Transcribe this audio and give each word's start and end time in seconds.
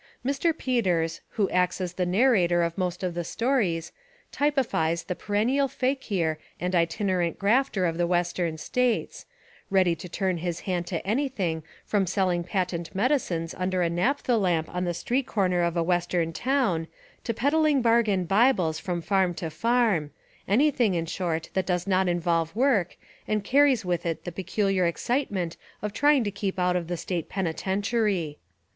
Mr. 0.25 0.51
Peters, 0.57 1.21
who 1.37 1.47
acts 1.51 1.79
as 1.79 1.93
the 1.93 2.07
narrator 2.07 2.63
of 2.63 2.75
most 2.75 3.03
of 3.03 3.13
the 3.13 3.23
stories, 3.23 3.91
typifies 4.31 5.03
the 5.03 5.13
perennial 5.13 5.67
fakir 5.67 6.39
and 6.59 6.73
itinerant 6.73 7.37
grafter 7.37 7.85
of 7.85 7.99
the 7.99 8.07
Western 8.07 8.57
States,— 8.57 9.27
ready 9.77 9.93
to 9.93 10.09
turn 10.09 10.37
his 10.37 10.61
hand 10.61 10.87
to 10.87 11.05
anything 11.05 11.61
from 11.85 12.07
selling 12.07 12.43
patent 12.43 12.95
medicines 12.95 13.53
under 13.55 13.83
a 13.83 13.91
naphtha 13.91 14.35
lamp 14.37 14.67
on 14.73 14.85
the 14.85 14.93
street 14.95 15.27
corner 15.27 15.61
of 15.61 15.77
a 15.77 15.83
west 15.83 16.15
ern 16.15 16.33
town 16.33 16.87
to 17.23 17.31
peddling 17.31 17.79
bargain 17.83 18.25
Bibles 18.25 18.79
from 18.79 19.03
farm 19.03 19.35
to 19.35 19.51
farm,— 19.51 20.09
anything 20.57 20.95
in 20.95 21.05
short 21.05 21.51
that 21.53 21.67
does 21.67 21.85
not 21.85 22.07
in 22.07 22.19
volve 22.19 22.55
work 22.55 22.97
and 23.27 23.43
carries 23.43 23.85
with 23.85 24.07
it 24.07 24.23
the 24.23 24.31
peculiar 24.31 24.85
ex 24.85 25.03
citement 25.03 25.57
of 25.83 25.93
trying 25.93 26.23
to 26.23 26.31
keep 26.31 26.57
out 26.57 26.75
of 26.75 26.87
the 26.87 26.97
State 26.97 27.29
peni 27.29 27.53
tentiary. 27.55 28.37